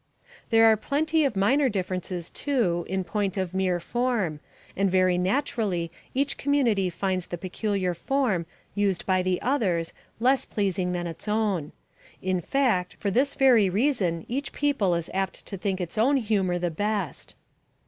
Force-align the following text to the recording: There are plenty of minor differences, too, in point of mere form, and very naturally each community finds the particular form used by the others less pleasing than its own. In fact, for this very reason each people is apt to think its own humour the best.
There 0.49 0.65
are 0.65 0.77
plenty 0.77 1.25
of 1.25 1.35
minor 1.35 1.69
differences, 1.69 2.31
too, 2.31 2.87
in 2.89 3.03
point 3.03 3.37
of 3.37 3.53
mere 3.53 3.79
form, 3.79 4.39
and 4.75 4.89
very 4.89 5.15
naturally 5.15 5.91
each 6.15 6.37
community 6.39 6.89
finds 6.89 7.27
the 7.27 7.37
particular 7.37 7.93
form 7.93 8.47
used 8.73 9.05
by 9.05 9.21
the 9.21 9.39
others 9.43 9.93
less 10.19 10.43
pleasing 10.43 10.93
than 10.93 11.05
its 11.05 11.27
own. 11.27 11.71
In 12.19 12.41
fact, 12.41 12.95
for 12.99 13.11
this 13.11 13.35
very 13.35 13.69
reason 13.69 14.25
each 14.27 14.53
people 14.53 14.95
is 14.95 15.11
apt 15.13 15.45
to 15.45 15.55
think 15.55 15.79
its 15.79 15.99
own 15.99 16.17
humour 16.17 16.57
the 16.57 16.71
best. 16.71 17.35